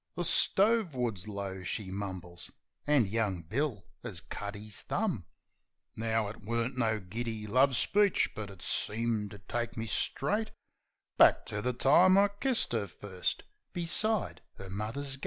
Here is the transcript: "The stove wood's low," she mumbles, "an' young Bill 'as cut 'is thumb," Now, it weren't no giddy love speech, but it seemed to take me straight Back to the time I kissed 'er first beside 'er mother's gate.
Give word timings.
"The 0.15 0.23
stove 0.23 0.95
wood's 0.95 1.27
low," 1.27 1.61
she 1.61 1.91
mumbles, 1.91 2.49
"an' 2.87 3.05
young 3.05 3.43
Bill 3.43 3.85
'as 4.03 4.19
cut 4.19 4.55
'is 4.55 4.81
thumb," 4.81 5.27
Now, 5.95 6.27
it 6.29 6.41
weren't 6.43 6.75
no 6.75 6.99
giddy 6.99 7.45
love 7.45 7.75
speech, 7.75 8.33
but 8.33 8.49
it 8.49 8.63
seemed 8.63 9.29
to 9.29 9.37
take 9.37 9.77
me 9.77 9.85
straight 9.85 10.49
Back 11.19 11.45
to 11.53 11.61
the 11.61 11.73
time 11.73 12.17
I 12.17 12.29
kissed 12.29 12.73
'er 12.73 12.87
first 12.87 13.43
beside 13.73 14.41
'er 14.59 14.71
mother's 14.71 15.17
gate. 15.17 15.19